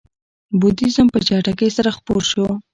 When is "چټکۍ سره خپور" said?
1.27-2.21